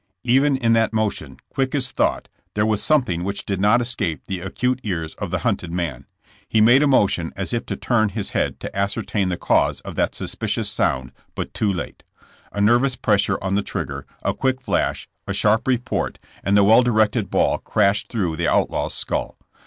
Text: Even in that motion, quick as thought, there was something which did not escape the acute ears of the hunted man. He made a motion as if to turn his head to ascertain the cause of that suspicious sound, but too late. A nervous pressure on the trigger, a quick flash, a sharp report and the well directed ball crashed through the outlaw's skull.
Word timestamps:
Even 0.23 0.57
in 0.57 0.73
that 0.73 0.93
motion, 0.93 1.37
quick 1.49 1.75
as 1.75 1.91
thought, 1.91 2.27
there 2.55 2.65
was 2.65 2.81
something 2.81 3.23
which 3.23 3.45
did 3.45 3.61
not 3.61 3.81
escape 3.81 4.23
the 4.25 4.39
acute 4.39 4.79
ears 4.81 5.13
of 5.19 5.29
the 5.29 5.37
hunted 5.45 5.71
man. 5.71 6.07
He 6.49 6.59
made 6.59 6.81
a 6.81 6.87
motion 6.87 7.31
as 7.35 7.53
if 7.53 7.67
to 7.67 7.75
turn 7.75 8.09
his 8.09 8.31
head 8.31 8.59
to 8.61 8.75
ascertain 8.75 9.29
the 9.29 9.37
cause 9.37 9.79
of 9.81 9.93
that 9.93 10.15
suspicious 10.15 10.71
sound, 10.71 11.11
but 11.35 11.53
too 11.53 11.71
late. 11.71 12.03
A 12.51 12.59
nervous 12.59 12.95
pressure 12.95 13.37
on 13.43 13.53
the 13.53 13.61
trigger, 13.61 14.07
a 14.23 14.33
quick 14.33 14.59
flash, 14.59 15.07
a 15.27 15.35
sharp 15.35 15.67
report 15.67 16.17
and 16.43 16.57
the 16.57 16.63
well 16.63 16.81
directed 16.81 17.29
ball 17.29 17.59
crashed 17.59 18.09
through 18.09 18.37
the 18.37 18.47
outlaw's 18.47 18.95
skull. 18.95 19.37